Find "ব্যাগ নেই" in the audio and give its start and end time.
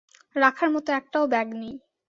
1.27-1.75